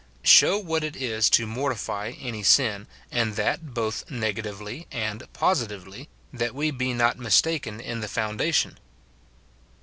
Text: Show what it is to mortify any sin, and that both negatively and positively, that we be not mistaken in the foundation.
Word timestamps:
Show 0.23 0.57
what 0.57 0.83
it 0.83 0.95
is 0.95 1.29
to 1.29 1.45
mortify 1.45 2.13
any 2.19 2.41
sin, 2.41 2.87
and 3.11 3.35
that 3.35 3.75
both 3.75 4.09
negatively 4.09 4.87
and 4.91 5.31
positively, 5.31 6.09
that 6.33 6.55
we 6.55 6.71
be 6.71 6.91
not 6.95 7.19
mistaken 7.19 7.79
in 7.79 7.99
the 7.99 8.07
foundation. 8.07 8.79